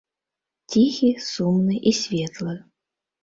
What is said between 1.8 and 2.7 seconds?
і светлы.